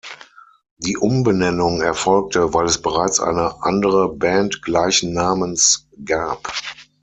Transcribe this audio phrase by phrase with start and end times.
[0.77, 6.51] Die Umbenennung erfolgte, weil es bereits eine andere Band gleichen Namens gab.